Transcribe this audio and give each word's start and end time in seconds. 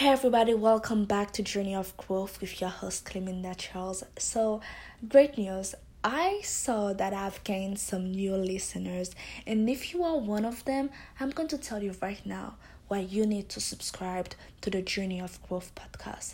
Hey 0.00 0.08
everybody, 0.08 0.54
welcome 0.54 1.04
back 1.04 1.30
to 1.32 1.42
Journey 1.42 1.74
of 1.74 1.94
Growth 1.98 2.40
with 2.40 2.58
your 2.58 2.70
host 2.70 3.04
Cleminda 3.04 3.54
Charles. 3.54 4.02
So, 4.16 4.62
great 5.06 5.36
news. 5.36 5.74
I 6.02 6.40
saw 6.42 6.94
that 6.94 7.12
I've 7.12 7.44
gained 7.44 7.78
some 7.78 8.10
new 8.10 8.34
listeners, 8.34 9.10
and 9.46 9.68
if 9.68 9.92
you 9.92 10.02
are 10.02 10.16
one 10.16 10.46
of 10.46 10.64
them, 10.64 10.88
I'm 11.20 11.28
going 11.28 11.50
to 11.50 11.58
tell 11.58 11.82
you 11.82 11.94
right 12.00 12.24
now 12.24 12.54
why 12.88 13.00
you 13.00 13.26
need 13.26 13.50
to 13.50 13.60
subscribe 13.60 14.30
to 14.62 14.70
the 14.70 14.80
Journey 14.80 15.20
of 15.20 15.38
Growth 15.46 15.70
podcast. 15.74 16.32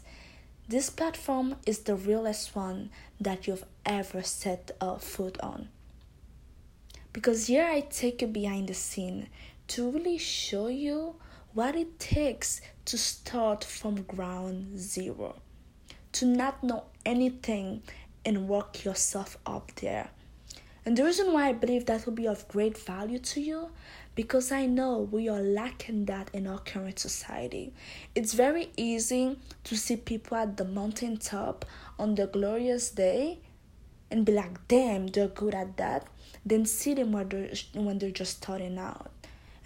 This 0.68 0.88
platform 0.88 1.56
is 1.66 1.80
the 1.80 1.96
realest 1.96 2.54
one 2.54 2.90
that 3.20 3.48
you've 3.48 3.64
ever 3.84 4.22
set 4.22 4.70
a 4.80 5.00
foot 5.00 5.40
on. 5.40 5.70
Because 7.12 7.48
here 7.48 7.66
I 7.66 7.80
take 7.80 8.22
you 8.22 8.28
behind 8.28 8.68
the 8.68 8.74
scene 8.74 9.26
to 9.66 9.90
really 9.90 10.18
show 10.18 10.68
you 10.68 11.16
what 11.52 11.74
it 11.74 11.98
takes 11.98 12.60
to 12.86 12.96
start 12.96 13.64
from 13.64 14.02
ground 14.02 14.78
zero, 14.78 15.36
to 16.12 16.24
not 16.24 16.62
know 16.62 16.84
anything 17.04 17.82
and 18.24 18.48
work 18.48 18.84
yourself 18.84 19.36
up 19.44 19.72
there. 19.76 20.08
And 20.84 20.96
the 20.96 21.04
reason 21.04 21.32
why 21.32 21.48
I 21.48 21.52
believe 21.52 21.86
that 21.86 22.06
will 22.06 22.12
be 22.12 22.28
of 22.28 22.46
great 22.46 22.78
value 22.78 23.18
to 23.18 23.40
you 23.40 23.70
because 24.14 24.52
I 24.52 24.66
know 24.66 24.98
we 25.10 25.28
are 25.28 25.42
lacking 25.42 26.04
that 26.06 26.30
in 26.32 26.46
our 26.46 26.60
current 26.60 27.00
society. 27.00 27.74
It's 28.14 28.34
very 28.34 28.70
easy 28.76 29.36
to 29.64 29.76
see 29.76 29.96
people 29.96 30.36
at 30.36 30.56
the 30.56 30.64
mountaintop 30.64 31.64
on 31.98 32.14
the 32.14 32.28
glorious 32.28 32.90
day 32.90 33.40
and 34.12 34.24
be 34.24 34.32
like, 34.32 34.68
damn, 34.68 35.08
they're 35.08 35.26
good 35.26 35.54
at 35.54 35.76
that. 35.76 36.06
Then 36.46 36.64
see 36.64 36.94
them 36.94 37.10
when 37.12 37.28
they're, 37.28 37.50
when 37.74 37.98
they're 37.98 38.10
just 38.12 38.36
starting 38.36 38.78
out. 38.78 39.10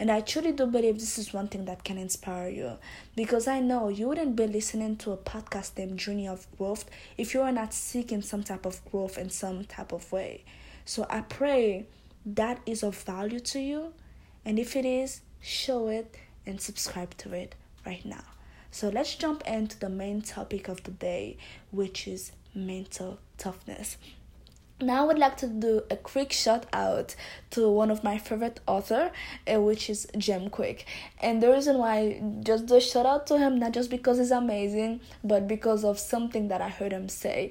And 0.01 0.11
I 0.11 0.23
truly 0.23 0.53
do 0.53 0.65
believe 0.65 0.99
this 0.99 1.19
is 1.19 1.35
one 1.35 1.49
thing 1.49 1.67
that 1.67 1.85
can 1.85 1.99
inspire 1.99 2.49
you 2.49 2.79
because 3.15 3.47
I 3.47 3.61
know 3.61 3.91
you 3.91 4.09
wouldn't 4.09 4.35
be 4.35 4.47
listening 4.47 4.97
to 4.97 5.13
a 5.13 5.19
podcast 5.19 5.77
named 5.77 5.99
Journey 5.99 6.27
of 6.27 6.47
Growth 6.57 6.87
if 7.19 7.35
you 7.35 7.43
are 7.43 7.53
not 7.53 7.75
seeking 7.75 8.23
some 8.23 8.43
type 8.43 8.65
of 8.65 8.83
growth 8.91 9.19
in 9.19 9.29
some 9.29 9.65
type 9.65 9.93
of 9.93 10.11
way. 10.11 10.45
So 10.87 11.07
I 11.11 11.21
pray 11.21 11.85
that 12.25 12.61
is 12.65 12.83
of 12.83 12.97
value 12.97 13.41
to 13.41 13.61
you. 13.61 13.93
And 14.47 14.59
if 14.59 14.75
it 14.75 14.87
is, 14.87 15.21
show 15.43 15.89
it 15.89 16.17
and 16.47 16.63
subscribe 16.63 17.15
to 17.19 17.35
it 17.35 17.55
right 17.85 18.05
now. 18.07 18.25
So 18.71 18.89
let's 18.89 19.15
jump 19.17 19.43
into 19.47 19.79
the 19.79 19.91
main 19.91 20.23
topic 20.23 20.69
of 20.69 20.83
the 20.85 20.93
day, 20.93 21.37
which 21.73 22.09
is 22.09 22.33
mental 22.55 23.19
toughness. 23.37 23.99
Now 24.83 25.03
I 25.03 25.07
would 25.07 25.19
like 25.19 25.37
to 25.39 25.47
do 25.47 25.83
a 25.91 25.97
quick 25.97 26.33
shout 26.33 26.65
out 26.73 27.15
to 27.51 27.69
one 27.69 27.91
of 27.91 28.03
my 28.03 28.17
favorite 28.17 28.61
author, 28.67 29.13
uh, 29.47 29.61
which 29.61 29.91
is 29.91 30.07
Jim 30.17 30.49
Kwik. 30.49 30.85
And 31.21 31.43
the 31.43 31.51
reason 31.51 31.77
why 31.77 32.23
just 32.43 32.67
do 32.67 32.77
a 32.77 32.81
shout 32.81 33.05
out 33.05 33.27
to 33.27 33.39
him, 33.39 33.59
not 33.59 33.73
just 33.73 33.91
because 33.91 34.19
he's 34.19 34.31
amazing, 34.31 35.01
but 35.23 35.47
because 35.47 35.85
of 35.85 35.99
something 35.99 36.49
that 36.49 36.63
I 36.63 36.71
heard 36.71 36.93
him 36.93 37.11
say. 37.11 37.51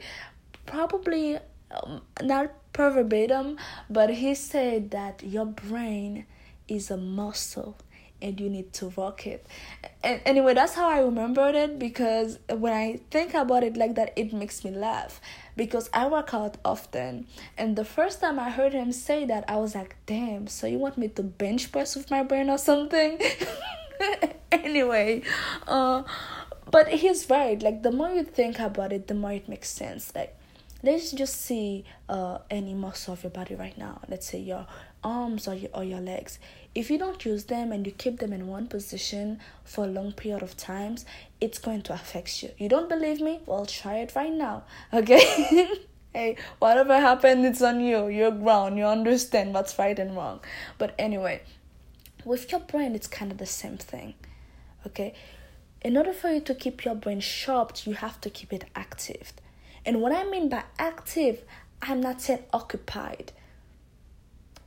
Probably 0.65 1.37
um, 1.71 2.01
not 2.21 2.51
verbatim, 2.75 3.57
but 3.89 4.09
he 4.09 4.33
said 4.33 4.91
that 4.91 5.21
your 5.23 5.45
brain 5.45 6.25
is 6.67 6.89
a 6.89 6.97
muscle 6.97 7.75
and 8.21 8.39
you 8.39 8.49
need 8.49 8.73
to 8.73 8.87
work 8.89 9.25
it. 9.27 9.45
And 10.03 10.21
anyway, 10.25 10.53
that's 10.53 10.73
how 10.73 10.89
I 10.89 10.99
remembered 10.99 11.55
it 11.55 11.79
because 11.79 12.39
when 12.49 12.73
I 12.73 12.99
think 13.11 13.33
about 13.33 13.63
it 13.63 13.77
like 13.77 13.95
that, 13.95 14.13
it 14.15 14.33
makes 14.33 14.63
me 14.63 14.71
laugh 14.71 15.21
because 15.55 15.89
I 15.93 16.07
work 16.07 16.33
out 16.33 16.57
often. 16.63 17.27
And 17.57 17.75
the 17.75 17.85
first 17.85 18.21
time 18.21 18.39
I 18.39 18.49
heard 18.49 18.73
him 18.73 18.91
say 18.91 19.25
that, 19.25 19.45
I 19.49 19.57
was 19.57 19.75
like, 19.75 19.95
damn, 20.05 20.47
so 20.47 20.67
you 20.67 20.77
want 20.77 20.97
me 20.97 21.07
to 21.09 21.23
bench 21.23 21.71
press 21.71 21.95
with 21.95 22.09
my 22.11 22.23
brain 22.23 22.49
or 22.49 22.57
something? 22.57 23.19
anyway, 24.51 25.23
uh, 25.67 26.03
but 26.71 26.87
he's 26.89 27.29
right. 27.29 27.61
Like, 27.61 27.83
the 27.83 27.91
more 27.91 28.09
you 28.09 28.23
think 28.23 28.59
about 28.59 28.93
it, 28.93 29.07
the 29.07 29.15
more 29.15 29.33
it 29.33 29.49
makes 29.49 29.69
sense. 29.69 30.13
Like, 30.15 30.35
let's 30.83 31.11
just 31.11 31.41
see 31.41 31.83
uh, 32.07 32.39
any 32.49 32.73
muscle 32.73 33.13
of 33.13 33.23
your 33.23 33.31
body 33.31 33.55
right 33.55 33.77
now. 33.77 34.01
Let's 34.07 34.27
say 34.27 34.39
your 34.39 34.67
arms 35.03 35.47
or 35.47 35.53
your, 35.53 35.69
or 35.73 35.83
your 35.83 35.99
legs. 35.99 36.39
If 36.75 36.89
you 36.89 36.97
don't 36.97 37.23
use 37.25 37.45
them 37.45 37.71
and 37.71 37.85
you 37.85 37.91
keep 37.91 38.19
them 38.19 38.33
in 38.33 38.47
one 38.47 38.67
position 38.67 39.39
for 39.63 39.85
a 39.85 39.87
long 39.87 40.13
period 40.13 40.43
of 40.43 40.55
times 40.57 41.05
it's 41.41 41.59
going 41.59 41.81
to 41.83 41.93
affect 41.93 42.43
you. 42.43 42.51
You 42.57 42.69
don't 42.69 42.89
believe 42.89 43.21
me? 43.21 43.39
Well 43.45 43.65
try 43.65 43.97
it 43.99 44.13
right 44.15 44.31
now 44.31 44.63
okay? 44.93 45.67
Hey 46.13 46.37
whatever 46.59 46.99
happened 46.99 47.45
it's 47.45 47.61
on 47.61 47.81
you. 47.81 48.07
You're 48.07 48.31
grown. 48.31 48.77
You 48.77 48.85
understand 48.85 49.53
what's 49.53 49.77
right 49.79 49.97
and 49.97 50.15
wrong. 50.15 50.39
But 50.77 50.95
anyway 50.97 51.41
with 52.25 52.51
your 52.51 52.61
brain 52.61 52.95
it's 52.95 53.07
kind 53.07 53.31
of 53.31 53.37
the 53.37 53.45
same 53.45 53.77
thing 53.77 54.13
okay? 54.85 55.13
In 55.81 55.95
order 55.95 56.11
for 56.11 56.29
you 56.29 56.41
to 56.41 56.53
keep 56.53 56.83
your 56.83 56.95
brain 56.95 57.21
sharp 57.21 57.85
you 57.85 57.93
have 57.93 58.19
to 58.21 58.29
keep 58.29 58.51
it 58.53 58.65
active. 58.75 59.33
And 59.85 60.01
what 60.01 60.11
i 60.11 60.23
mean 60.25 60.49
by 60.49 60.63
active 60.77 61.43
i'm 61.81 62.01
not 62.01 62.21
saying 62.21 62.43
occupied 62.53 63.31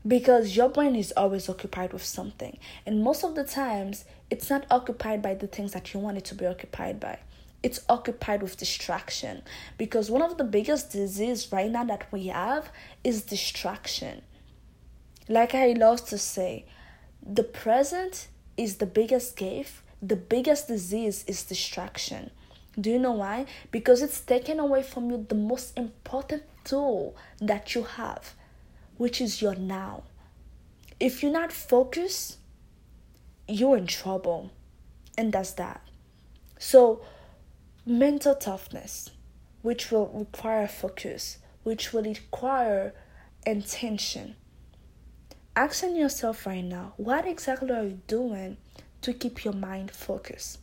because 0.06 0.56
your 0.56 0.68
brain 0.68 0.96
is 0.96 1.12
always 1.16 1.48
occupied 1.48 1.92
with 1.92 2.04
something. 2.04 2.58
And 2.86 3.02
most 3.02 3.24
of 3.24 3.34
the 3.34 3.44
times 3.44 4.04
it's 4.30 4.50
not 4.50 4.66
occupied 4.70 5.22
by 5.22 5.34
the 5.34 5.46
things 5.46 5.72
that 5.72 5.92
you 5.94 6.00
want 6.00 6.18
it 6.18 6.24
to 6.26 6.34
be 6.34 6.46
occupied 6.46 6.98
by. 6.98 7.18
It's 7.62 7.80
occupied 7.88 8.42
with 8.42 8.56
distraction. 8.56 9.42
Because 9.78 10.10
one 10.10 10.22
of 10.22 10.36
the 10.36 10.44
biggest 10.44 10.90
disease 10.90 11.52
right 11.52 11.70
now 11.70 11.84
that 11.84 12.10
we 12.10 12.26
have 12.26 12.70
is 13.04 13.22
distraction. 13.22 14.22
Like 15.28 15.54
i 15.54 15.72
love 15.72 16.04
to 16.06 16.18
say 16.18 16.64
the 17.24 17.44
present 17.44 18.26
is 18.56 18.76
the 18.76 18.86
biggest 18.86 19.36
gift. 19.36 19.82
The 20.02 20.16
biggest 20.16 20.66
disease 20.66 21.24
is 21.28 21.44
distraction. 21.44 22.32
Do 22.80 22.90
you 22.90 22.98
know 22.98 23.12
why? 23.12 23.46
Because 23.70 24.02
it's 24.02 24.20
taken 24.20 24.58
away 24.58 24.82
from 24.82 25.10
you 25.10 25.24
the 25.28 25.36
most 25.36 25.78
important 25.78 26.42
tool 26.64 27.14
that 27.40 27.74
you 27.76 27.84
have 27.84 28.34
which 29.02 29.20
is 29.20 29.42
your 29.42 29.56
now. 29.56 30.04
If 31.00 31.24
you're 31.24 31.32
not 31.32 31.50
focused, 31.50 32.36
you're 33.48 33.76
in 33.76 33.88
trouble. 33.88 34.52
And 35.18 35.32
that's 35.32 35.50
that. 35.54 35.80
So, 36.60 37.02
mental 37.84 38.36
toughness, 38.36 39.10
which 39.62 39.90
will 39.90 40.06
require 40.14 40.68
focus, 40.68 41.38
which 41.64 41.92
will 41.92 42.04
require 42.04 42.94
intention. 43.44 44.36
Asking 45.56 45.96
yourself 45.96 46.46
right 46.46 46.62
now, 46.64 46.92
what 46.96 47.26
exactly 47.26 47.72
are 47.72 47.82
you 47.82 47.98
doing 48.06 48.56
to 49.00 49.12
keep 49.12 49.44
your 49.44 49.54
mind 49.54 49.90
focused? 49.90 50.60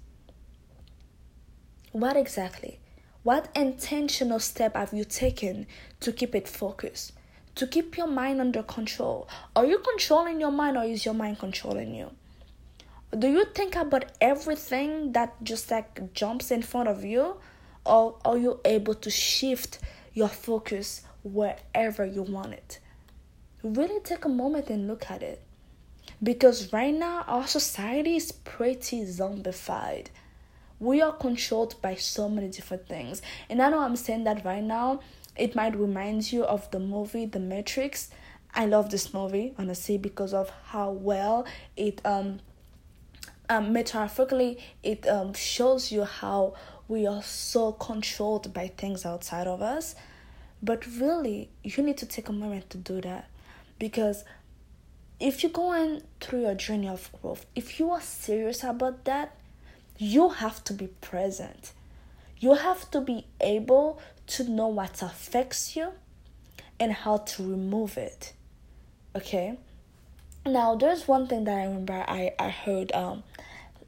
What 1.91 2.15
exactly? 2.15 2.79
What 3.23 3.49
intentional 3.53 4.39
step 4.39 4.77
have 4.77 4.93
you 4.93 5.03
taken 5.03 5.67
to 5.99 6.13
keep 6.13 6.33
it 6.33 6.47
focused? 6.47 7.11
To 7.55 7.67
keep 7.67 7.97
your 7.97 8.07
mind 8.07 8.39
under 8.39 8.63
control. 8.63 9.27
Are 9.55 9.65
you 9.65 9.79
controlling 9.79 10.39
your 10.39 10.51
mind 10.51 10.77
or 10.77 10.83
is 10.83 11.05
your 11.05 11.13
mind 11.13 11.39
controlling 11.39 11.93
you? 11.93 12.11
Do 13.17 13.27
you 13.27 13.45
think 13.45 13.75
about 13.75 14.05
everything 14.21 15.13
that 15.13 15.43
just 15.43 15.71
like 15.71 16.13
jumps 16.13 16.51
in 16.51 16.61
front 16.61 16.87
of 16.87 17.03
you? 17.03 17.37
Or 17.85 18.17
are 18.23 18.37
you 18.37 18.59
able 18.65 18.93
to 18.95 19.09
shift 19.09 19.79
your 20.13 20.27
focus 20.27 21.01
wherever 21.23 22.05
you 22.05 22.21
want 22.21 22.53
it? 22.53 22.79
Really 23.63 23.99
take 24.01 24.25
a 24.25 24.29
moment 24.29 24.69
and 24.69 24.87
look 24.87 25.09
at 25.09 25.23
it. 25.23 25.41
Because 26.21 26.71
right 26.71 26.93
now, 26.93 27.23
our 27.27 27.47
society 27.47 28.15
is 28.15 28.31
pretty 28.31 29.03
zombified. 29.05 30.07
We 30.79 31.01
are 31.01 31.13
controlled 31.13 31.81
by 31.81 31.95
so 31.95 32.29
many 32.29 32.49
different 32.49 32.87
things. 32.87 33.21
And 33.49 33.61
I 33.61 33.69
know 33.69 33.79
I'm 33.79 33.95
saying 33.95 34.25
that 34.25 34.45
right 34.45 34.63
now, 34.63 35.01
it 35.39 35.55
might 35.55 35.75
remind 35.75 36.31
you 36.31 36.43
of 36.43 36.69
the 36.71 36.79
movie 36.79 37.25
The 37.25 37.39
Matrix. 37.39 38.09
I 38.53 38.65
love 38.65 38.89
this 38.89 39.13
movie 39.13 39.53
honestly 39.57 39.97
because 39.97 40.33
of 40.33 40.49
how 40.67 40.91
well 40.91 41.45
it 41.77 42.01
um, 42.03 42.39
um 43.47 43.71
metaphorically 43.73 44.57
it 44.83 45.07
um 45.07 45.33
shows 45.33 45.91
you 45.91 46.03
how 46.03 46.55
we 46.87 47.05
are 47.05 47.21
so 47.21 47.71
controlled 47.71 48.53
by 48.53 48.67
things 48.67 49.05
outside 49.05 49.47
of 49.47 49.61
us. 49.61 49.95
But 50.61 50.85
really, 50.85 51.49
you 51.63 51.83
need 51.83 51.97
to 51.99 52.05
take 52.05 52.27
a 52.27 52.33
moment 52.33 52.69
to 52.71 52.77
do 52.77 52.99
that 53.01 53.29
because 53.77 54.25
if 55.19 55.43
you're 55.43 55.51
going 55.51 56.01
through 56.19 56.41
your 56.41 56.55
journey 56.55 56.87
of 56.87 57.09
growth, 57.21 57.45
if 57.55 57.79
you 57.79 57.91
are 57.91 58.01
serious 58.01 58.63
about 58.63 59.05
that, 59.05 59.35
you 59.97 60.29
have 60.29 60.63
to 60.65 60.73
be 60.73 60.87
present. 60.87 61.73
You 62.39 62.55
have 62.55 62.89
to 62.91 63.01
be 63.01 63.25
able 63.39 64.01
to 64.29 64.43
know 64.43 64.67
what 64.67 65.01
affects 65.01 65.75
you 65.75 65.91
and 66.79 66.93
how 66.93 67.17
to 67.17 67.43
remove 67.43 67.97
it. 67.97 68.33
Okay? 69.15 69.57
Now, 70.45 70.75
there's 70.75 71.07
one 71.07 71.27
thing 71.27 71.43
that 71.45 71.57
I 71.57 71.63
remember 71.63 72.05
I, 72.07 72.33
I 72.39 72.49
heard, 72.49 72.91
um, 72.93 73.23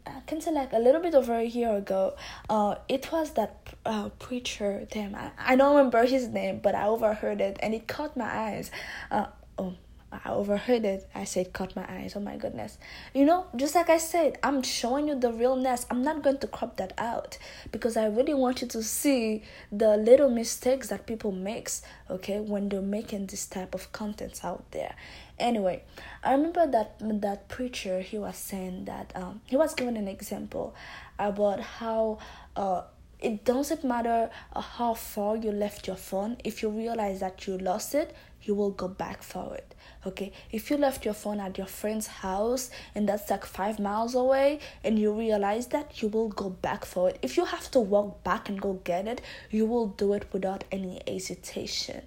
I 0.05 0.21
can 0.25 0.41
say 0.41 0.51
like 0.51 0.73
a 0.73 0.79
little 0.79 1.01
bit 1.01 1.13
over 1.13 1.35
a 1.35 1.43
year 1.43 1.75
ago. 1.77 2.15
Uh, 2.49 2.75
it 2.89 3.11
was 3.11 3.31
that 3.33 3.73
uh, 3.85 4.09
preacher, 4.19 4.87
damn, 4.91 5.15
I, 5.15 5.31
I 5.37 5.55
don't 5.55 5.75
remember 5.75 6.05
his 6.05 6.27
name, 6.27 6.59
but 6.61 6.75
I 6.75 6.87
overheard 6.87 7.39
it 7.39 7.57
and 7.61 7.73
it 7.73 7.87
caught 7.87 8.17
my 8.17 8.25
eyes. 8.25 8.71
Uh, 9.09 9.27
oh, 9.57 9.75
I 10.11 10.29
overheard 10.29 10.83
it. 10.83 11.09
I 11.15 11.23
said, 11.23 11.53
cut 11.53 11.75
my 11.75 11.85
eyes. 11.89 12.13
Oh 12.15 12.19
my 12.19 12.35
goodness. 12.35 12.77
You 13.13 13.25
know, 13.25 13.47
just 13.55 13.75
like 13.75 13.89
I 13.89 13.97
said, 13.97 14.37
I'm 14.43 14.61
showing 14.61 15.07
you 15.07 15.15
the 15.17 15.31
realness. 15.31 15.85
I'm 15.89 16.03
not 16.03 16.21
going 16.21 16.39
to 16.39 16.47
crop 16.47 16.77
that 16.77 16.93
out 16.97 17.37
because 17.71 17.95
I 17.95 18.07
really 18.07 18.33
want 18.33 18.61
you 18.61 18.67
to 18.67 18.83
see 18.83 19.43
the 19.71 19.95
little 19.95 20.29
mistakes 20.29 20.89
that 20.89 21.07
people 21.07 21.31
makes, 21.31 21.81
okay, 22.09 22.39
when 22.39 22.67
they're 22.67 22.81
making 22.81 23.27
this 23.27 23.45
type 23.45 23.73
of 23.73 23.91
contents 23.93 24.43
out 24.43 24.69
there. 24.71 24.95
Anyway, 25.39 25.83
I 26.23 26.33
remember 26.33 26.67
that 26.67 26.97
that 26.99 27.47
preacher 27.47 28.01
he 28.01 28.19
was 28.19 28.37
saying 28.37 28.85
that 28.85 29.11
um 29.15 29.41
he 29.45 29.57
was 29.57 29.73
giving 29.73 29.97
an 29.97 30.07
example 30.07 30.75
about 31.17 31.59
how 31.59 32.19
uh 32.55 32.83
it 33.21 33.45
doesn't 33.45 33.83
matter 33.83 34.29
uh, 34.53 34.61
how 34.61 34.93
far 34.93 35.35
you 35.37 35.51
left 35.51 35.87
your 35.87 35.95
phone 35.95 36.37
if 36.43 36.61
you 36.61 36.69
realize 36.69 37.19
that 37.19 37.47
you 37.47 37.57
lost 37.57 37.93
it 37.95 38.15
you 38.43 38.55
will 38.55 38.71
go 38.71 38.87
back 38.87 39.21
for 39.21 39.55
it 39.55 39.75
okay? 40.05 40.31
If 40.51 40.69
you 40.69 40.77
left 40.77 41.05
your 41.05 41.13
phone 41.13 41.39
at 41.39 41.57
your 41.57 41.67
friend's 41.67 42.07
house 42.07 42.69
and 42.95 43.07
that's 43.07 43.29
like 43.29 43.45
five 43.45 43.79
miles 43.79 44.15
away 44.15 44.59
and 44.83 44.97
you 44.97 45.13
realize 45.13 45.67
that 45.67 46.01
you 46.01 46.07
will 46.07 46.29
go 46.29 46.49
back 46.49 46.85
for 46.85 47.09
it. 47.09 47.19
If 47.21 47.37
you 47.37 47.45
have 47.45 47.69
to 47.71 47.79
walk 47.79 48.23
back 48.23 48.49
and 48.49 48.59
go 48.59 48.73
get 48.83 49.07
it 49.07 49.21
you 49.49 49.65
will 49.65 49.87
do 49.87 50.13
it 50.13 50.27
without 50.31 50.63
any 50.71 51.01
hesitation. 51.07 52.01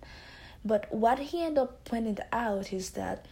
But 0.65 0.93
what 0.93 1.19
he 1.19 1.43
ended 1.43 1.59
up 1.59 1.85
pointing 1.85 2.19
out 2.33 2.73
is 2.73 2.91
that 2.91 3.27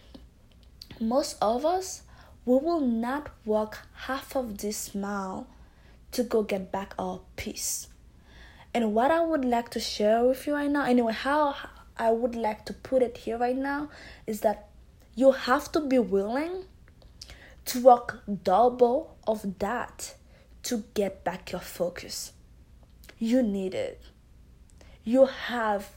most 1.01 1.37
of 1.41 1.65
us 1.65 2.03
we 2.45 2.57
will 2.57 2.81
not 2.81 3.31
walk 3.45 3.79
half 3.95 4.37
of 4.37 4.59
this 4.59 4.95
mile 4.95 5.47
to 6.13 6.23
go 6.23 6.43
get 6.43 6.71
back 6.71 6.95
our 6.99 7.21
peace 7.37 7.89
and 8.73 8.95
what 8.95 9.11
i 9.11 9.21
would 9.21 9.45
like 9.45 9.69
to 9.71 9.81
share 9.81 10.25
with 10.25 10.47
you 10.47 10.55
right 10.55 10.71
now 10.71 10.85
anyway 10.85 11.13
how 11.13 11.55
I 11.97 12.11
would 12.11 12.35
like 12.35 12.65
to 12.67 12.73
put 12.73 13.03
it 13.03 13.19
here 13.19 13.39
right 13.39 13.57
now 13.57 13.91
is 14.27 14.41
that 14.41 14.69
you 15.15 15.33
have 15.33 15.71
to 15.73 15.81
be 15.81 15.99
willing 15.99 16.65
to 17.67 17.83
work 17.83 18.23
double 18.43 19.17
of 19.27 19.59
that 19.59 20.15
to 20.65 20.85
get 20.95 21.23
back 21.23 21.53
your 21.53 21.61
focus. 21.61 22.33
You 23.19 23.43
need 23.43 23.75
it. 23.75 24.01
You 25.05 25.27
have 25.27 25.91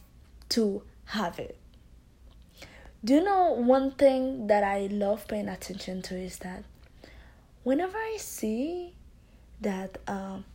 to 0.50 0.84
have 1.06 1.40
it. 1.40 1.58
Do 3.04 3.16
you 3.16 3.24
know 3.24 3.52
one 3.52 3.92
thing 3.92 4.48
that 4.48 4.64
I 4.64 4.88
love 4.88 5.28
paying 5.28 5.48
attention 5.48 6.02
to 6.04 6.16
is 6.18 6.40
that 6.40 6.64
whenever 7.64 7.98
I 7.98 8.18
see 8.20 8.95
that 9.66 9.98
um, 10.08 10.46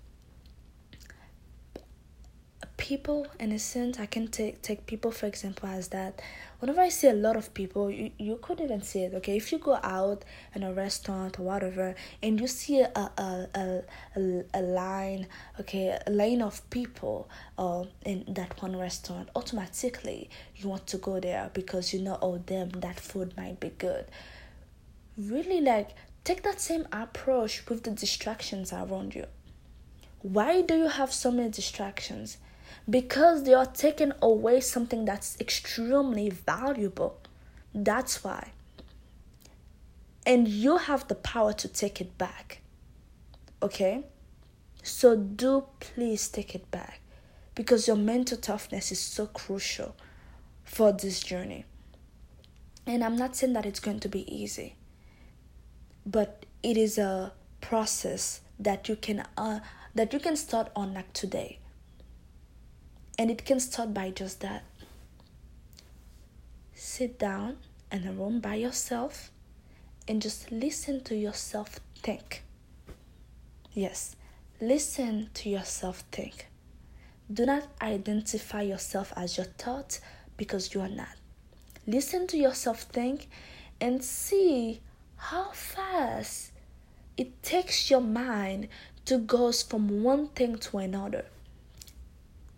people 2.77 3.27
in 3.39 3.53
a 3.53 3.59
sense 3.59 3.99
i 3.99 4.07
can 4.07 4.27
take 4.29 4.63
take 4.63 4.87
people 4.87 5.11
for 5.11 5.27
example 5.27 5.69
as 5.69 5.89
that. 5.89 6.23
Whenever 6.61 6.81
i 6.81 6.89
see 6.89 7.09
a 7.09 7.13
lot 7.27 7.37
of 7.37 7.53
people 7.55 7.91
you, 7.91 8.11
you 8.19 8.39
could 8.41 8.61
even 8.61 8.83
see 8.83 9.03
it 9.03 9.15
okay? 9.15 9.37
If 9.37 9.51
you 9.51 9.59
go 9.59 9.79
out 9.83 10.25
in 10.55 10.63
a 10.63 10.73
restaurant 10.73 11.39
or 11.39 11.43
whatever 11.43 11.95
and 12.23 12.41
you 12.41 12.47
see 12.47 12.81
a 12.81 12.91
a, 12.95 13.49
a, 13.55 13.83
a, 14.17 14.45
a 14.55 14.63
line 14.63 15.27
okay 15.59 15.99
a 16.07 16.11
line 16.11 16.41
of 16.43 16.69
people 16.71 17.29
uh, 17.59 17.85
in 18.05 18.25
that 18.29 18.63
one 18.63 18.77
restaurant 18.77 19.29
automatically 19.35 20.31
you 20.57 20.69
want 20.69 20.87
to 20.87 20.99
go 20.99 21.19
there 21.19 21.51
because 21.53 21.93
you 21.93 22.01
know 22.01 22.19
oh 22.23 22.39
them 22.39 22.69
that 22.85 23.01
food 23.01 23.37
might 23.37 23.59
be 23.59 23.71
good. 23.87 24.05
Really 25.19 25.61
like 25.61 25.91
take 26.25 26.43
that 26.43 26.61
same 26.61 26.87
approach 26.93 27.67
with 27.69 27.83
the 27.85 27.91
distractions 27.91 28.73
around 28.73 29.15
you 29.15 29.27
why 30.23 30.61
do 30.61 30.77
you 30.77 30.89
have 30.89 31.13
so 31.13 31.31
many 31.31 31.49
distractions 31.49 32.39
because 32.89 33.45
they 33.45 33.55
are 33.55 33.67
taking 33.67 34.13
away 34.23 34.61
something 34.61 35.05
that's 35.05 35.39
extremely 35.41 36.31
valuable. 36.31 37.19
That's 37.75 38.23
why. 38.25 38.53
And 40.27 40.49
you 40.49 40.77
have 40.79 41.09
the 41.09 41.15
power 41.15 41.53
to 41.55 41.69
take 41.69 42.01
it 42.01 42.17
back. 42.19 42.61
Okay? 43.63 44.05
So 44.83 45.17
do 45.17 45.65
please 45.79 46.29
take 46.29 46.55
it 46.55 46.71
back 46.71 47.01
because 47.55 47.87
your 47.87 47.97
mental 47.97 48.39
toughness 48.39 48.91
is 48.91 49.01
so 49.01 49.27
crucial 49.27 49.95
for 50.65 50.93
this 50.93 51.21
journey. 51.21 51.65
And 52.87 53.05
I'm 53.05 53.17
not 53.17 53.37
saying 53.37 53.53
that 53.53 53.67
it's 53.67 53.81
going 53.81 54.01
to 54.01 54.09
be 54.09 54.33
easy, 54.35 54.75
but 56.11 56.45
it 56.63 56.77
is 56.77 56.99
a 56.99 57.33
process 57.61 58.41
that 58.59 58.89
you 58.89 58.97
can 58.97 59.25
uh, 59.37 59.61
that 59.95 60.13
you 60.13 60.19
can 60.19 60.37
start 60.37 60.71
on 60.75 60.95
like 60.95 61.13
today 61.13 61.59
and 63.21 63.31
it 63.31 63.45
can 63.45 63.61
start 63.61 63.93
by 63.93 64.11
just 64.11 64.41
that. 64.41 64.65
Sit 66.73 67.19
down 67.19 67.59
in 67.93 68.07
a 68.07 68.13
room 68.13 68.41
by 68.41 68.55
yourself 68.55 69.31
and 70.09 70.23
just 70.23 70.51
listen 70.51 71.05
to 71.05 71.15
yourself 71.15 71.81
think. 71.97 72.43
Yes, 73.75 74.17
listen 74.59 75.29
to 75.35 75.51
yourself 75.51 76.03
think. 76.11 76.47
Do 77.31 77.45
not 77.45 77.65
identify 77.83 78.63
yourself 78.63 79.13
as 79.17 79.37
your 79.37 79.47
thought 79.47 80.01
because 80.39 80.73
you 80.73 80.81
are 80.81 80.89
not. 80.89 81.15
Listen 81.87 82.27
to 82.29 82.39
yourself 82.39 82.85
think 82.85 83.29
and 83.83 84.03
see 84.03 84.81
how 85.21 85.51
fast 85.53 86.51
it 87.17 87.43
takes 87.43 87.91
your 87.91 88.01
mind 88.01 88.69
to 89.05 89.19
go 89.19 89.53
from 89.53 90.03
one 90.03 90.29
thing 90.29 90.57
to 90.57 90.79
another. 90.79 91.27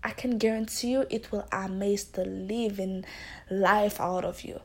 I 0.04 0.10
can 0.10 0.38
guarantee 0.38 0.92
you 0.92 1.04
it 1.10 1.32
will 1.32 1.46
amaze 1.50 2.04
the 2.04 2.24
living 2.24 3.04
life 3.50 4.00
out 4.00 4.24
of 4.24 4.42
you. 4.42 4.60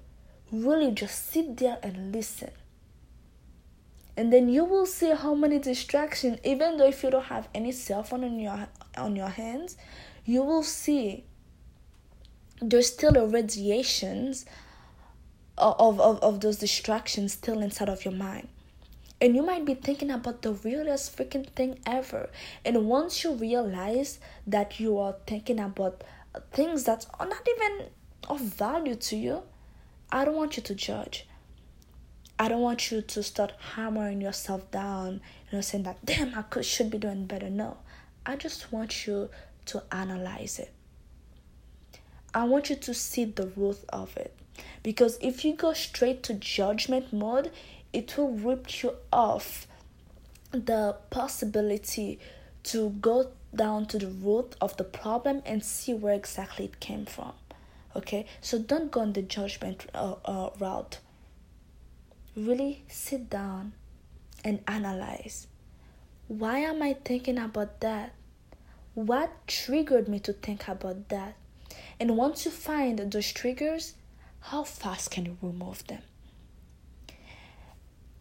Really 0.52 0.92
just 0.92 1.32
sit 1.32 1.58
there 1.58 1.80
and 1.82 2.14
listen. 2.14 2.52
And 4.16 4.32
then 4.32 4.48
you 4.48 4.64
will 4.64 4.86
see 4.86 5.12
how 5.12 5.34
many 5.34 5.60
distractions, 5.60 6.40
even 6.44 6.78
though 6.78 6.88
if 6.88 7.04
you 7.04 7.10
don't 7.10 7.26
have 7.26 7.50
any 7.54 7.72
cell 7.72 8.04
phone 8.04 8.24
on 8.24 8.40
your 8.40 8.68
on 8.96 9.16
your 9.16 9.30
hands, 9.30 9.76
you 10.24 10.44
will 10.44 10.64
see 10.64 11.26
there's 12.62 12.88
still 12.88 13.16
a 13.18 13.28
radiations 13.28 14.46
of, 15.58 16.00
of, 16.00 16.22
of 16.22 16.42
those 16.42 16.58
distractions 16.58 17.34
still 17.34 17.62
inside 17.62 17.90
of 17.90 18.06
your 18.06 18.14
mind. 18.14 18.48
And 19.20 19.36
you 19.36 19.42
might 19.42 19.66
be 19.66 19.74
thinking 19.74 20.12
about 20.12 20.44
the 20.44 20.54
realest 20.54 21.18
freaking 21.18 21.50
thing 21.50 21.80
ever. 21.88 22.30
And 22.64 22.86
once 22.86 23.24
you 23.24 23.34
realize 23.34 24.20
that 24.46 24.80
you 24.80 25.00
are 25.00 25.16
thinking 25.26 25.60
about 25.60 26.04
things 26.52 26.84
that 26.84 27.08
are 27.20 27.28
not 27.28 27.48
even 27.48 27.88
of 28.30 28.40
value 28.42 28.96
to 28.96 29.16
you, 29.16 29.42
I 30.12 30.24
don't 30.24 30.36
want 30.36 30.56
you 30.58 30.64
to 30.64 30.76
judge. 30.76 31.26
I 32.40 32.48
don't 32.48 32.62
want 32.62 32.92
you 32.92 33.02
to 33.02 33.24
start 33.24 33.54
hammering 33.74 34.22
yourself 34.22 34.70
down, 34.70 35.22
you 35.50 35.58
know, 35.58 35.62
saying 35.62 35.86
that, 35.86 36.06
damn, 36.06 36.38
I 36.38 36.44
could, 36.44 36.66
should 36.66 36.92
be 36.92 37.00
doing 37.00 37.26
better. 37.26 37.50
No, 37.50 37.78
I 38.24 38.36
just 38.36 38.72
want 38.72 39.08
you 39.08 39.30
to 39.66 39.84
analyze 39.92 40.60
it. 40.60 40.72
I 42.36 42.44
want 42.44 42.70
you 42.70 42.76
to 42.76 42.94
see 42.94 43.26
the 43.26 43.48
root 43.48 43.80
of 43.90 44.16
it. 44.16 44.37
Because 44.84 45.18
if 45.22 45.44
you 45.44 45.56
go 45.56 45.74
straight 45.74 46.24
to 46.24 46.34
judgment 46.34 47.12
mode, 47.12 47.52
it 47.94 48.18
will 48.18 48.32
rip 48.32 48.84
you 48.84 48.94
off 49.12 49.68
the 50.52 50.96
possibility 51.10 52.20
to 52.64 52.90
go 53.02 53.32
down 53.56 53.86
to 53.88 53.98
the 53.98 54.08
root 54.08 54.56
of 54.62 54.78
the 54.78 54.84
problem 54.84 55.42
and 55.46 55.64
see 55.64 55.94
where 55.94 56.14
exactly 56.14 56.66
it 56.66 56.80
came 56.80 57.06
from. 57.06 57.34
Okay, 57.96 58.26
so 58.42 58.60
don't 58.60 58.92
go 58.92 59.02
on 59.02 59.14
the 59.14 59.22
judgment 59.22 59.86
uh, 59.96 60.16
uh, 60.26 60.50
route. 60.60 61.00
Really 62.36 62.84
sit 62.88 63.30
down 63.30 63.74
and 64.44 64.60
analyze. 64.68 65.48
Why 66.28 66.60
am 66.60 66.84
I 66.84 66.94
thinking 66.94 67.40
about 67.40 67.80
that? 67.80 68.14
What 68.94 69.48
triggered 69.48 70.08
me 70.08 70.20
to 70.20 70.34
think 70.34 70.68
about 70.68 71.10
that? 71.10 71.36
And 72.00 72.18
once 72.18 72.46
you 72.46 72.52
find 72.52 73.00
those 73.00 73.32
triggers, 73.32 73.94
how 74.42 74.64
fast 74.64 75.12
can 75.12 75.26
you 75.26 75.38
remove 75.42 75.86
them? 75.88 76.02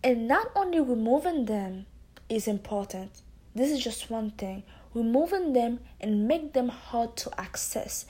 And 0.02 0.28
not 0.28 0.50
only 0.54 0.80
removing 0.80 1.46
them 1.46 1.87
is 2.28 2.46
important, 2.46 3.11
this 3.54 3.70
is 3.70 3.82
just 3.82 4.11
one 4.11 4.30
thing. 4.32 4.62
Removing 4.94 5.52
them 5.52 5.80
and 6.00 6.26
make 6.28 6.52
them 6.52 6.68
hard 6.68 7.16
to 7.16 7.40
access. 7.40 8.06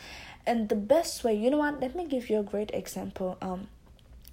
And 0.46 0.68
the 0.68 0.76
best 0.76 1.24
way, 1.24 1.34
you 1.34 1.50
know 1.50 1.58
what? 1.58 1.80
Let 1.80 1.96
me 1.96 2.06
give 2.06 2.30
you 2.30 2.38
a 2.38 2.42
great 2.42 2.70
example 2.72 3.36
um 3.40 3.68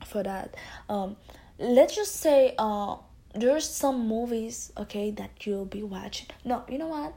for 0.06 0.24
that. 0.24 0.56
Um 0.90 1.16
let's 1.58 1.96
just 1.96 2.16
say 2.18 2.54
uh 2.58 2.98
there's 3.34 3.68
some 3.68 4.08
movies, 4.08 4.72
okay, 4.78 5.10
that 5.12 5.46
you'll 5.46 5.66
be 5.66 5.82
watching. 5.82 6.28
No, 6.46 6.64
you 6.70 6.78
know 6.78 6.90
what? 6.90 7.14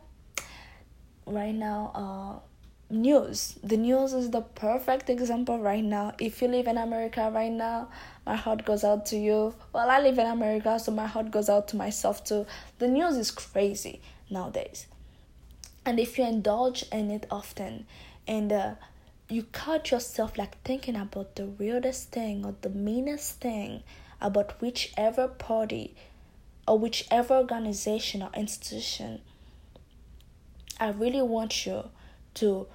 Right 1.27 1.55
now, 1.55 1.93
uh 1.95 2.47
news. 2.89 3.59
The 3.63 3.77
news 3.77 4.13
is 4.13 4.31
the 4.31 4.43
perfect 4.43 5.11
example 5.11 5.59
right 5.59 5.83
now. 5.83 6.15
If 6.21 6.41
you 6.41 6.49
live 6.49 6.67
in 6.67 6.79
America 6.79 7.31
right 7.33 7.51
now, 7.51 7.89
my 8.25 8.37
heart 8.37 8.65
goes 8.65 8.85
out 8.85 9.07
to 9.07 9.17
you. 9.17 9.55
Well, 9.73 9.91
I 9.91 10.01
live 10.01 10.19
in 10.19 10.27
America, 10.27 10.79
so 10.79 10.93
my 10.93 11.07
heart 11.07 11.31
goes 11.31 11.49
out 11.49 11.69
to 11.69 11.77
myself 11.77 12.25
too. 12.25 12.47
The 12.79 12.89
news 12.89 13.17
is 13.17 13.31
crazy 13.31 14.01
nowadays. 14.31 14.87
And 15.85 16.01
if 16.01 16.19
you 16.19 16.25
indulge 16.25 16.85
in 16.93 17.11
it 17.11 17.27
often, 17.31 17.87
and 18.27 18.53
uh, 18.53 18.75
you 19.29 19.45
caught 19.45 19.91
yourself 19.91 20.37
like 20.37 20.61
thinking 20.63 20.97
about 20.97 21.37
the 21.37 21.47
weirdest 21.47 22.11
thing 22.11 22.45
or 22.45 22.55
the 22.63 22.71
meanest 22.71 23.41
thing 23.41 23.83
about 24.21 24.61
whichever 24.61 25.29
party 25.29 25.95
or 26.67 26.79
whichever 26.79 27.35
organization 27.35 28.23
or 28.23 28.31
institution, 28.35 29.21
I 30.81 30.91
really 30.91 31.23
want 31.23 31.67
you 31.67 31.91
to 32.37 32.67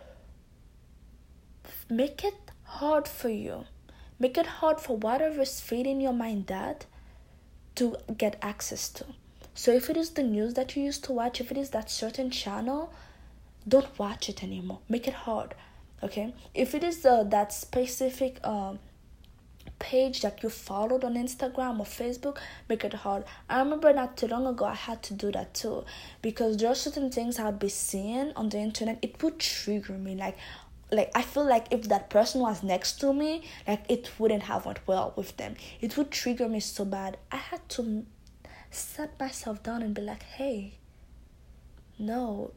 make 1.89 2.24
it 2.24 2.51
hard 2.63 3.08
for 3.08 3.30
you. 3.30 3.65
Make 4.20 4.38
it 4.38 4.46
hard 4.46 4.80
for 4.80 4.98
whatever 4.98 5.41
is 5.41 5.60
feeding 5.60 6.00
your 6.00 6.13
mind 6.13 6.48
that 6.48 6.86
to 7.75 7.96
get 8.18 8.38
access 8.41 8.89
to. 8.89 9.06
So 9.53 9.72
if 9.72 9.89
it 9.89 9.98
is 9.98 10.12
the 10.12 10.24
news 10.24 10.53
that 10.53 10.75
you 10.75 10.84
used 10.84 11.03
to 11.06 11.12
watch, 11.12 11.41
if 11.41 11.51
it 11.51 11.58
is 11.58 11.72
that 11.72 11.89
certain 11.89 12.30
channel, 12.30 12.94
don't 13.68 13.98
watch 14.00 14.30
it 14.30 14.44
anymore. 14.44 14.80
Make 14.88 15.08
it 15.08 15.13
hard. 15.13 15.56
Okay? 16.03 16.34
If 16.53 16.74
it 16.75 16.84
is 16.84 17.06
uh, 17.06 17.24
that 17.24 17.53
specific 17.53 18.39
um 18.44 18.80
page 19.81 20.21
that 20.21 20.41
you 20.43 20.50
followed 20.50 21.03
on 21.03 21.15
Instagram 21.15 21.79
or 21.79 21.85
Facebook, 21.85 22.38
make 22.69 22.85
it 22.85 22.93
hard. 22.93 23.25
I 23.50 23.59
remember 23.59 23.91
not 23.91 24.15
too 24.15 24.27
long 24.27 24.45
ago 24.45 24.65
I 24.65 24.75
had 24.75 25.01
to 25.03 25.13
do 25.13 25.31
that 25.31 25.53
too 25.53 25.83
because 26.21 26.57
there 26.57 26.69
are 26.69 26.75
certain 26.75 27.11
things 27.11 27.39
I'd 27.39 27.59
be 27.59 27.67
seeing 27.69 28.31
on 28.35 28.50
the 28.50 28.59
internet. 28.59 29.00
It 29.01 29.21
would 29.21 29.39
trigger 29.39 29.93
me 29.93 30.15
like 30.15 30.38
like 30.91 31.09
I 31.15 31.21
feel 31.21 31.45
like 31.47 31.67
if 31.71 31.83
that 31.89 32.09
person 32.09 32.41
was 32.41 32.63
next 32.63 33.00
to 33.00 33.13
me, 33.13 33.43
like 33.67 33.83
it 33.89 34.11
wouldn't 34.19 34.43
have 34.43 34.65
went 34.65 34.85
well 34.88 35.13
with 35.15 35.35
them. 35.38 35.55
It 35.79 35.97
would 35.97 36.11
trigger 36.11 36.47
me 36.47 36.59
so 36.59 36.85
bad. 36.85 37.17
I 37.31 37.38
had 37.38 37.67
to 37.69 38.05
set 38.69 39.19
myself 39.19 39.63
down 39.63 39.81
and 39.81 39.95
be 39.95 40.01
like, 40.01 40.23
hey, 40.23 40.75
no. 41.97 42.51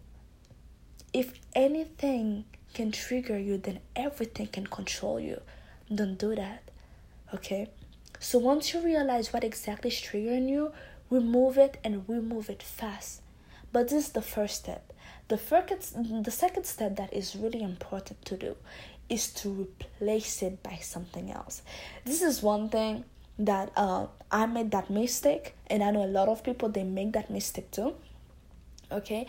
If 1.12 1.32
anything 1.54 2.44
can 2.72 2.90
trigger 2.90 3.38
you, 3.38 3.56
then 3.56 3.78
everything 3.94 4.48
can 4.48 4.66
control 4.66 5.20
you. 5.20 5.40
Don't 5.94 6.18
do 6.18 6.34
that. 6.34 6.63
Okay? 7.34 7.68
So 8.18 8.38
once 8.38 8.72
you 8.72 8.80
realize 8.80 9.32
what 9.32 9.44
exactly 9.44 9.90
is 9.90 9.96
triggering 9.96 10.48
you, 10.48 10.72
remove 11.10 11.58
it 11.58 11.78
and 11.84 12.08
remove 12.08 12.48
it 12.48 12.62
fast. 12.62 13.20
But 13.72 13.88
this 13.88 14.06
is 14.06 14.12
the 14.12 14.22
first 14.22 14.54
step. 14.56 14.92
The 15.28 15.36
first, 15.36 15.94
the 16.24 16.30
second 16.30 16.64
step 16.64 16.96
that 16.96 17.12
is 17.12 17.34
really 17.36 17.62
important 17.62 18.24
to 18.26 18.36
do 18.36 18.56
is 19.08 19.32
to 19.32 19.50
replace 19.50 20.42
it 20.42 20.62
by 20.62 20.76
something 20.80 21.30
else. 21.30 21.62
This 22.04 22.22
is 22.22 22.42
one 22.42 22.68
thing 22.68 23.04
that 23.38 23.72
uh, 23.76 24.06
I 24.30 24.46
made 24.46 24.70
that 24.70 24.90
mistake, 24.90 25.54
and 25.66 25.82
I 25.82 25.90
know 25.90 26.04
a 26.04 26.06
lot 26.06 26.28
of 26.28 26.44
people 26.44 26.68
they 26.68 26.84
make 26.84 27.12
that 27.12 27.30
mistake 27.30 27.70
too. 27.70 27.94
Okay, 28.92 29.26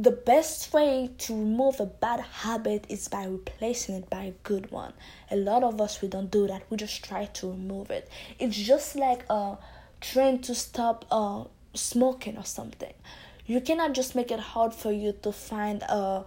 the 0.00 0.12
best 0.12 0.72
way 0.72 1.10
to 1.18 1.34
remove 1.34 1.80
a 1.80 1.86
bad 1.86 2.20
habit 2.20 2.84
is 2.88 3.08
by 3.08 3.24
replacing 3.24 3.96
it 3.96 4.08
by 4.08 4.22
a 4.22 4.30
good 4.44 4.70
one. 4.70 4.92
A 5.28 5.36
lot 5.36 5.64
of 5.64 5.80
us 5.80 6.00
we 6.00 6.06
don't 6.06 6.30
do 6.30 6.46
that. 6.46 6.62
We 6.70 6.76
just 6.76 7.04
try 7.04 7.24
to 7.24 7.50
remove 7.50 7.90
it. 7.90 8.08
It's 8.38 8.56
just 8.56 8.94
like 8.94 9.24
uh 9.28 9.56
trying 10.00 10.40
to 10.42 10.54
stop 10.54 11.04
uh 11.10 11.44
smoking 11.74 12.36
or 12.38 12.44
something. 12.44 12.92
You 13.44 13.60
cannot 13.60 13.94
just 13.94 14.14
make 14.14 14.30
it 14.30 14.38
hard 14.38 14.72
for 14.72 14.92
you 14.92 15.12
to 15.22 15.32
find 15.32 15.82
uh 15.88 16.22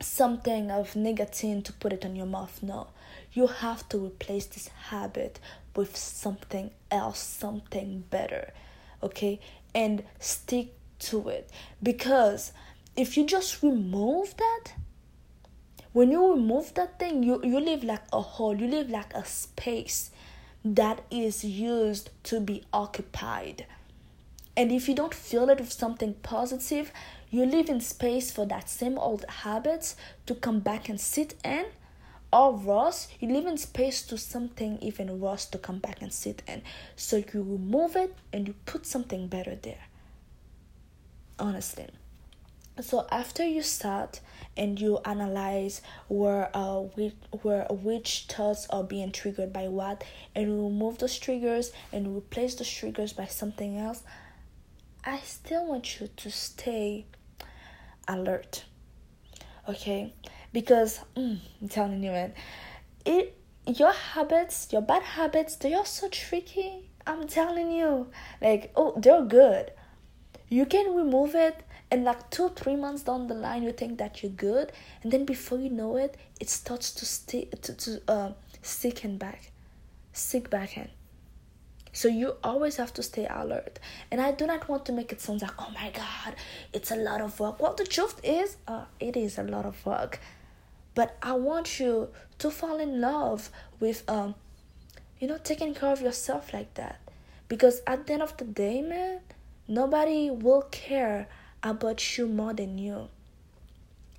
something 0.00 0.70
of 0.70 0.94
nicotine 0.94 1.62
to 1.62 1.72
put 1.72 1.94
it 1.94 2.04
on 2.04 2.14
your 2.14 2.26
mouth. 2.26 2.62
No. 2.62 2.88
You 3.32 3.46
have 3.46 3.88
to 3.88 4.06
replace 4.06 4.44
this 4.44 4.68
habit 4.90 5.40
with 5.74 5.96
something 5.96 6.70
else, 6.90 7.18
something 7.18 8.04
better. 8.10 8.52
Okay? 9.02 9.40
And 9.74 10.04
stick 10.18 10.74
to 11.00 11.28
it 11.28 11.50
because 11.82 12.52
if 12.96 13.16
you 13.16 13.26
just 13.26 13.62
remove 13.62 14.36
that 14.36 14.74
when 15.92 16.10
you 16.12 16.32
remove 16.32 16.74
that 16.74 16.98
thing 16.98 17.22
you 17.22 17.40
you 17.42 17.58
live 17.58 17.82
like 17.82 18.02
a 18.12 18.20
hole 18.20 18.56
you 18.56 18.68
live 18.68 18.88
like 18.88 19.12
a 19.14 19.24
space 19.24 20.10
that 20.64 21.02
is 21.10 21.44
used 21.44 22.08
to 22.22 22.40
be 22.40 22.64
occupied. 22.72 23.66
And 24.56 24.72
if 24.72 24.88
you 24.88 24.94
don't 24.94 25.12
fill 25.12 25.50
it 25.50 25.58
with 25.58 25.72
something 25.72 26.14
positive 26.22 26.92
you 27.30 27.44
leave 27.44 27.68
in 27.68 27.80
space 27.80 28.30
for 28.30 28.46
that 28.46 28.70
same 28.70 28.96
old 28.96 29.24
habits 29.28 29.96
to 30.26 30.34
come 30.34 30.60
back 30.60 30.88
and 30.88 31.00
sit 31.00 31.34
in. 31.44 31.66
Or 32.32 32.52
worse 32.52 33.08
you 33.20 33.28
leave 33.28 33.46
in 33.46 33.58
space 33.58 34.02
to 34.06 34.16
something 34.16 34.78
even 34.80 35.20
worse 35.20 35.44
to 35.46 35.58
come 35.58 35.78
back 35.78 36.00
and 36.00 36.12
sit 36.12 36.42
in. 36.48 36.62
So 36.96 37.16
you 37.16 37.42
remove 37.42 37.96
it 37.96 38.16
and 38.32 38.46
you 38.48 38.54
put 38.66 38.86
something 38.86 39.26
better 39.28 39.56
there. 39.56 39.86
Honestly 41.38 41.88
so 42.80 43.06
after 43.10 43.44
you 43.44 43.62
start 43.62 44.20
and 44.56 44.80
you 44.80 44.98
analyze 45.04 45.80
where 46.08 46.50
uh 46.56 46.78
which, 46.80 47.14
where 47.42 47.66
which 47.70 48.26
thoughts 48.28 48.66
are 48.70 48.82
being 48.84 49.12
triggered 49.12 49.52
by 49.52 49.68
what 49.68 50.04
and 50.34 50.48
remove 50.62 50.98
those 50.98 51.18
triggers 51.18 51.72
and 51.92 52.16
replace 52.16 52.54
those 52.56 52.70
triggers 52.70 53.12
by 53.12 53.26
something 53.26 53.78
else 53.78 54.02
i 55.04 55.18
still 55.20 55.66
want 55.66 56.00
you 56.00 56.08
to 56.16 56.30
stay 56.30 57.06
alert 58.08 58.64
okay? 59.68 60.12
Because 60.52 61.00
mm, 61.16 61.38
i'm 61.60 61.68
telling 61.68 62.02
you 62.02 62.10
man 62.10 62.32
it 63.04 63.36
your 63.66 63.92
habits 63.92 64.68
your 64.72 64.82
bad 64.82 65.02
habits 65.02 65.56
they 65.56 65.74
are 65.74 65.86
so 65.86 66.08
tricky. 66.08 66.90
I'm 67.06 67.26
telling 67.28 67.70
you. 67.70 68.08
Like 68.40 68.72
oh 68.76 68.94
they're 68.96 69.22
good. 69.22 69.72
You 70.48 70.66
can 70.66 70.94
remove 70.94 71.34
it 71.34 71.62
and 71.94 72.04
like 72.04 72.28
two 72.28 72.48
three 72.56 72.74
months 72.74 73.04
down 73.04 73.28
the 73.28 73.34
line 73.34 73.62
you 73.62 73.70
think 73.70 73.98
that 73.98 74.20
you're 74.20 74.32
good. 74.32 74.72
And 75.02 75.12
then 75.12 75.24
before 75.24 75.58
you 75.58 75.70
know 75.70 75.96
it 75.96 76.16
it 76.40 76.50
starts 76.50 76.90
to 76.94 77.04
stay 77.06 77.44
to, 77.62 77.72
to 77.72 78.02
uh 78.08 78.32
sicken 78.62 79.16
back 79.16 79.52
sick 80.12 80.50
back 80.50 80.76
in. 80.76 80.88
So 81.92 82.08
you 82.08 82.34
always 82.42 82.76
have 82.78 82.92
to 82.94 83.02
stay 83.04 83.26
alert. 83.30 83.78
And 84.10 84.20
i 84.20 84.32
do 84.32 84.44
not 84.44 84.68
want 84.68 84.84
to 84.86 84.92
make 84.92 85.12
it 85.12 85.20
sound 85.20 85.42
like 85.42 85.52
oh 85.60 85.70
my 85.72 85.90
god 85.90 86.34
it's 86.72 86.90
a 86.90 86.96
lot 86.96 87.20
of 87.20 87.38
work. 87.38 87.62
Well 87.62 87.74
the 87.74 87.86
truth 87.86 88.20
is 88.24 88.56
uh, 88.66 88.86
it 88.98 89.16
is 89.16 89.38
a 89.38 89.44
lot 89.44 89.64
of 89.64 89.86
work. 89.86 90.18
But 90.96 91.16
i 91.22 91.32
want 91.34 91.78
you 91.78 92.08
to 92.40 92.50
fall 92.50 92.80
in 92.80 93.00
love 93.00 93.50
with 93.78 94.02
um 94.08 94.34
you 95.20 95.28
know 95.28 95.38
taking 95.38 95.74
care 95.74 95.92
of 95.92 96.00
yourself 96.00 96.52
like 96.52 96.74
that. 96.74 96.98
Because 97.46 97.82
at 97.86 98.08
the 98.08 98.14
end 98.14 98.22
of 98.22 98.36
the 98.36 98.44
day 98.44 98.82
man 98.82 99.20
nobody 99.68 100.28
will 100.28 100.62
care 100.72 101.28
about 101.64 102.16
you 102.16 102.28
more 102.28 102.52
than 102.52 102.78
you. 102.78 103.08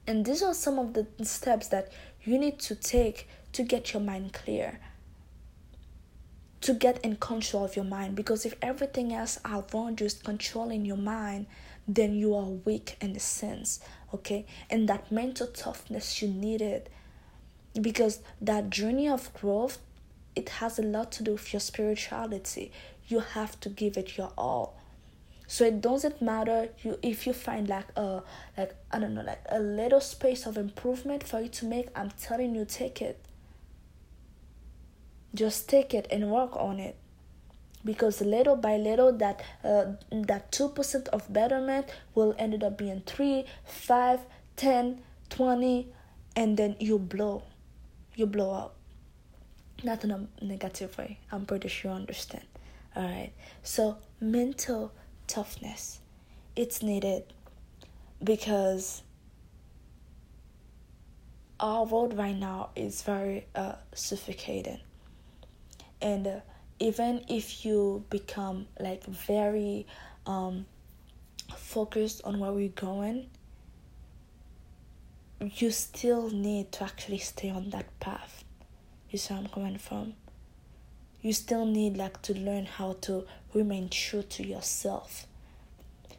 And 0.08 0.26
these 0.26 0.42
are 0.42 0.54
some 0.54 0.78
of 0.80 0.94
the 0.94 1.08
steps 1.24 1.68
that 1.70 1.92
you 2.24 2.38
need 2.38 2.60
to 2.60 2.76
take 2.76 3.30
to 3.54 3.64
get 3.64 3.94
your 3.94 4.02
mind 4.02 4.34
clear. 4.34 4.80
To 6.62 6.74
get 6.74 7.00
in 7.06 7.18
control 7.18 7.64
of 7.64 7.76
your 7.76 7.86
mind. 7.86 8.16
Because 8.16 8.46
if 8.46 8.56
everything 8.62 9.14
else 9.14 9.40
around 9.46 10.00
you 10.00 10.08
is 10.08 10.16
controlling 10.16 10.86
your 10.86 10.98
mind, 10.98 11.46
then 11.88 12.16
you 12.16 12.34
are 12.36 12.46
weak 12.46 12.98
in 13.00 13.16
a 13.16 13.20
sense. 13.20 13.80
Okay? 14.14 14.46
And 14.70 14.90
that 14.90 15.12
mental 15.12 15.48
toughness 15.48 16.22
you 16.22 16.28
needed. 16.28 16.90
Because 17.80 18.20
that 18.42 18.72
journey 18.72 19.08
of 19.08 19.34
growth, 19.34 19.78
it 20.36 20.50
has 20.50 20.80
a 20.80 20.84
lot 20.84 21.12
to 21.14 21.24
do 21.24 21.34
with 21.34 21.54
your 21.54 21.60
spirituality. 21.60 22.72
You 23.08 23.20
have 23.20 23.60
to 23.60 23.70
give 23.70 23.98
it 23.98 24.18
your 24.18 24.32
all 24.36 24.80
so 25.48 25.66
it 25.66 25.82
doesn't 25.82 26.22
matter 26.22 26.70
you 26.84 26.98
if 27.02 27.28
you 27.28 27.34
find 27.34 27.70
like 27.70 27.88
a 27.96 28.22
like 28.58 28.76
i 28.92 29.00
don't 29.00 29.14
know 29.14 29.22
like 29.22 29.42
a 29.50 29.60
little 29.60 30.02
space 30.02 30.46
of 30.46 30.58
improvement 30.58 31.24
for 31.24 31.40
you 31.40 31.50
to 31.50 31.66
make 31.66 31.88
i'm 31.96 32.10
telling 32.20 32.56
you 32.56 32.66
take 32.66 33.02
it. 33.02 33.20
Just 35.34 35.68
take 35.70 35.94
it 35.94 36.08
and 36.12 36.32
work 36.32 36.56
on 36.56 36.80
it. 36.80 36.96
Because 37.84 38.22
little 38.22 38.56
by 38.56 38.78
little 38.78 39.12
that 39.18 39.44
uh, 39.64 39.86
that 40.12 40.52
2% 40.52 41.08
of 41.10 41.32
betterment 41.32 41.86
will 42.16 42.34
end 42.40 42.64
up 42.64 42.78
being 42.78 43.02
3 43.06 43.46
5 43.66 44.20
10 44.56 45.02
20 45.30 45.88
and 46.36 46.58
then 46.58 46.76
you 46.80 46.98
blow. 46.98 47.44
You 48.16 48.26
blow 48.26 48.52
up. 48.52 48.76
Not 49.84 50.04
in 50.04 50.12
a 50.12 50.28
negative 50.42 50.98
way. 50.98 51.20
I'm 51.32 51.46
pretty 51.46 51.68
sure 51.68 51.92
you 51.92 51.98
understand. 51.98 52.46
All 52.96 53.04
right. 53.04 53.34
So 53.62 53.98
mental 54.20 54.94
toughness. 55.28 56.00
It's 56.56 56.82
needed 56.82 57.24
because 58.24 59.04
our 61.60 61.86
world 61.86 62.18
right 62.18 62.36
now 62.36 62.70
is 62.76 63.02
very 63.02 63.48
uh, 63.56 63.76
suffocating. 63.94 64.80
And 66.02 66.28
uh, 66.28 66.40
even 66.80 67.26
if 67.30 67.66
you 67.66 68.04
become 68.10 68.68
like 68.80 69.06
very 69.06 69.88
um, 70.26 70.66
focused 71.56 72.22
on 72.24 72.40
where 72.40 72.52
we're 72.52 72.70
going, 72.70 73.30
you 75.42 75.72
still 75.72 76.30
need 76.30 76.72
to 76.74 76.84
actually 76.84 77.20
stay 77.20 77.50
on 77.50 77.70
that 77.70 78.00
path. 78.00 78.44
You 79.10 79.18
see 79.18 79.34
where 79.34 79.44
I'm 79.44 79.50
coming 79.50 79.78
from? 79.78 80.14
You 81.26 81.34
still 81.34 81.66
need 81.66 81.98
like 81.98 82.22
to 82.22 82.38
learn 82.38 82.68
how 82.68 82.98
to 83.02 83.26
remain 83.52 83.90
true 83.90 84.22
to 84.22 84.46
yourself. 84.46 85.26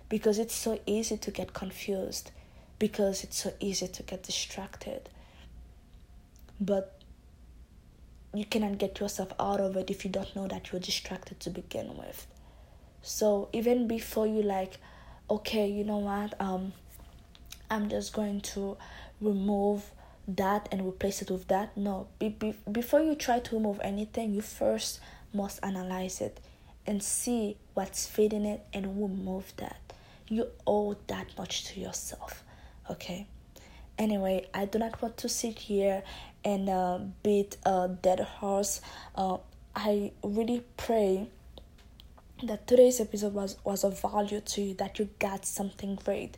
Because 0.08 0.40
it's 0.40 0.56
so 0.56 0.80
easy 0.84 1.16
to 1.16 1.30
get 1.30 1.52
confused. 1.52 2.32
Because 2.80 3.22
it's 3.22 3.40
so 3.40 3.52
easy 3.60 3.86
to 3.86 4.02
get 4.02 4.24
distracted. 4.24 5.08
But 6.60 7.00
you 8.34 8.46
cannot 8.46 8.78
get 8.78 8.98
yourself 8.98 9.32
out 9.38 9.60
of 9.60 9.76
it 9.76 9.92
if 9.92 10.04
you 10.04 10.10
don't 10.10 10.34
know 10.34 10.48
that 10.48 10.72
you're 10.72 10.80
distracted 10.80 11.38
to 11.38 11.50
begin 11.50 11.96
with. 11.96 12.26
So 13.00 13.48
even 13.52 13.86
before 13.86 14.26
you 14.26 14.42
like 14.42 14.78
okay 15.30 15.68
you 15.68 15.84
know 15.84 15.98
what? 15.98 16.34
Um 16.40 16.72
i'm 17.70 17.88
just 17.88 18.12
going 18.12 18.40
to 18.40 18.76
remove 19.20 19.88
that 20.28 20.68
and 20.72 20.86
replace 20.86 21.22
it 21.22 21.30
with 21.30 21.46
that 21.48 21.76
no. 21.76 22.08
Be, 22.18 22.30
be, 22.30 22.54
before 22.70 23.00
you 23.00 23.14
try 23.14 23.38
to 23.38 23.54
remove 23.56 23.80
anything 23.82 24.34
you 24.34 24.42
first 24.42 25.00
must 25.32 25.60
analyze 25.62 26.20
it 26.20 26.40
and 26.86 27.02
see 27.02 27.56
what's 27.74 28.06
feeding 28.06 28.44
it 28.44 28.64
and 28.72 29.00
remove 29.00 29.52
that. 29.58 29.80
You 30.28 30.48
owe 30.66 30.96
that 31.06 31.26
much 31.38 31.64
to 31.66 31.80
yourself 31.80 32.42
okay? 32.90 33.26
Anyway 33.98 34.46
i 34.52 34.64
do 34.64 34.78
not 34.78 35.00
want 35.02 35.16
to 35.18 35.28
sit 35.28 35.58
here 35.58 36.02
and 36.44 36.68
uh, 36.68 36.98
beat 37.22 37.56
a 37.64 37.88
dead 37.88 38.20
horse. 38.20 38.80
Uh, 39.14 39.38
i 39.74 40.12
really 40.22 40.64
pray 40.76 41.28
that 42.42 42.66
today's 42.66 43.00
episode 43.00 43.32
was 43.34 43.56
was 43.64 43.84
of 43.84 44.00
value 44.00 44.40
to 44.40 44.60
you 44.60 44.74
that 44.74 44.98
you 44.98 45.08
got 45.18 45.46
something 45.46 45.94
great 46.04 46.36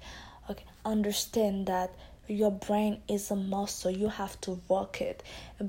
okay? 0.51 0.65
Understand 0.85 1.67
that 1.67 1.95
your 2.29 2.51
brain 2.51 3.03
is 3.09 3.31
a 3.31 3.37
muscle 3.37 3.91
you 3.91 4.09
have 4.09 4.41
to 4.43 4.61
work 4.69 5.01
it. 5.01 5.23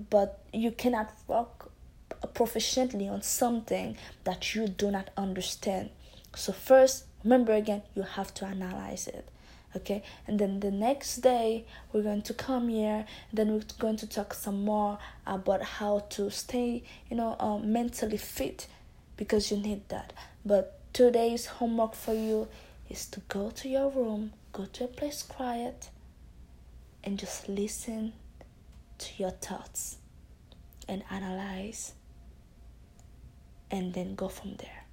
But 0.09 0.39
you 0.53 0.71
cannot 0.71 1.11
work 1.27 1.71
proficiently 2.33 3.09
on 3.09 3.21
something 3.21 3.97
that 4.23 4.53
you 4.53 4.67
do 4.67 4.91
not 4.91 5.09
understand. 5.17 5.89
So 6.35 6.53
first 6.53 7.05
remember 7.23 7.53
again 7.53 7.81
you 7.95 8.03
have 8.03 8.33
to 8.33 8.45
analyze 8.45 9.07
it 9.07 9.27
okay? 9.75 10.01
And 10.27 10.39
then 10.39 10.59
the 10.61 10.71
next 10.71 11.17
day 11.17 11.65
we're 11.91 12.03
going 12.03 12.21
to 12.23 12.33
come 12.33 12.69
here 12.69 13.05
then 13.31 13.51
we're 13.53 13.61
going 13.77 13.97
to 13.97 14.07
talk 14.07 14.33
some 14.33 14.63
more 14.63 14.99
about 15.27 15.61
how 15.61 15.99
to 16.11 16.29
stay 16.31 16.83
you 17.09 17.17
know 17.17 17.35
um, 17.39 17.71
mentally 17.71 18.17
fit 18.17 18.67
because 19.17 19.51
you 19.51 19.57
need 19.57 19.87
that. 19.89 20.13
But 20.45 20.79
today's 20.93 21.45
homework 21.45 21.93
for 21.93 22.13
you 22.13 22.47
is 22.89 23.05
to 23.07 23.19
go 23.27 23.51
to 23.51 23.67
your 23.67 23.89
room, 23.89 24.31
go 24.53 24.65
to 24.65 24.85
a 24.85 24.87
place 24.87 25.23
quiet, 25.23 25.89
and 27.03 27.17
just 27.17 27.47
listen 27.49 28.13
to 28.97 29.09
your 29.17 29.31
thoughts 29.31 29.97
and 30.87 31.03
analyze 31.09 31.93
and 33.71 33.93
then 33.93 34.15
go 34.15 34.27
from 34.27 34.55
there. 34.55 34.85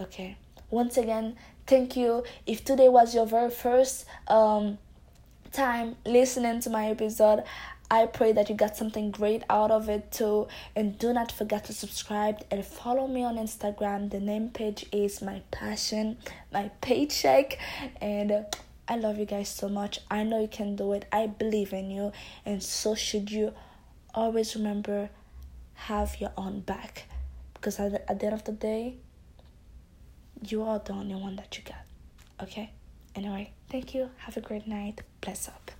Okay. 0.00 0.36
Once 0.70 0.96
again, 0.96 1.36
thank 1.66 1.96
you. 1.96 2.24
If 2.46 2.64
today 2.64 2.88
was 2.88 3.14
your 3.14 3.26
very 3.26 3.50
first 3.50 4.06
um 4.26 4.78
time 5.52 5.94
listening 6.04 6.60
to 6.60 6.70
my 6.70 6.88
episode, 6.88 7.44
I 7.90 8.06
pray 8.06 8.32
that 8.32 8.48
you 8.48 8.56
got 8.56 8.76
something 8.76 9.10
great 9.12 9.44
out 9.48 9.70
of 9.70 9.88
it 9.88 10.10
too. 10.10 10.48
And 10.74 10.98
do 10.98 11.12
not 11.12 11.30
forget 11.30 11.64
to 11.66 11.72
subscribe 11.72 12.44
and 12.50 12.64
follow 12.64 13.06
me 13.06 13.22
on 13.22 13.36
Instagram. 13.36 14.10
The 14.10 14.20
name 14.20 14.48
page 14.48 14.86
is 14.90 15.22
my 15.22 15.42
passion, 15.50 16.16
my 16.52 16.70
paycheck. 16.80 17.58
And 18.00 18.46
I 18.86 18.96
love 18.96 19.18
you 19.18 19.24
guys 19.24 19.48
so 19.48 19.68
much. 19.68 20.00
I 20.10 20.24
know 20.24 20.40
you 20.40 20.48
can 20.48 20.76
do 20.76 20.92
it. 20.92 21.06
I 21.10 21.26
believe 21.26 21.72
in 21.72 21.90
you. 21.90 22.12
And 22.44 22.62
so 22.62 22.94
should 22.94 23.30
you. 23.30 23.54
Always 24.14 24.54
remember 24.54 25.10
have 25.74 26.20
your 26.20 26.32
own 26.36 26.60
back. 26.60 27.04
Because 27.54 27.80
at 27.80 27.92
the, 27.92 28.10
at 28.10 28.20
the 28.20 28.26
end 28.26 28.34
of 28.34 28.44
the 28.44 28.52
day, 28.52 28.96
you 30.46 30.62
are 30.62 30.78
the 30.78 30.92
only 30.92 31.14
one 31.14 31.36
that 31.36 31.56
you 31.56 31.64
got. 31.64 31.84
Okay? 32.42 32.70
Anyway, 33.16 33.52
thank 33.70 33.94
you. 33.94 34.10
Have 34.18 34.36
a 34.36 34.40
great 34.40 34.66
night. 34.66 35.00
Bless 35.20 35.48
up. 35.48 35.70